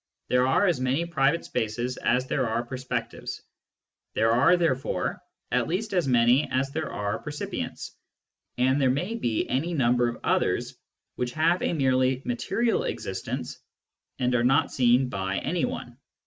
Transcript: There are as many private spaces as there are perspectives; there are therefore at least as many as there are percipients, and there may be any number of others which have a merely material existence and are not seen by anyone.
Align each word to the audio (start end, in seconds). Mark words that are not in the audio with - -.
There 0.29 0.47
are 0.47 0.65
as 0.65 0.79
many 0.79 1.05
private 1.05 1.45
spaces 1.45 1.97
as 1.97 2.25
there 2.25 2.49
are 2.49 2.63
perspectives; 2.65 3.43
there 4.15 4.31
are 4.31 4.57
therefore 4.57 5.21
at 5.51 5.67
least 5.67 5.93
as 5.93 6.07
many 6.07 6.49
as 6.49 6.71
there 6.71 6.91
are 6.91 7.19
percipients, 7.23 7.91
and 8.57 8.81
there 8.81 8.89
may 8.89 9.13
be 9.13 9.47
any 9.47 9.75
number 9.75 10.07
of 10.07 10.17
others 10.23 10.75
which 11.17 11.33
have 11.33 11.61
a 11.61 11.73
merely 11.73 12.23
material 12.25 12.81
existence 12.81 13.59
and 14.17 14.33
are 14.33 14.43
not 14.43 14.71
seen 14.71 15.07
by 15.07 15.37
anyone. 15.37 15.99